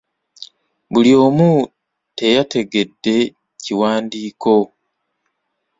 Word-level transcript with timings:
Buli 0.91 1.11
omu 1.25 1.49
teyategedde 2.17 3.15
kiwandiiko. 3.61 4.55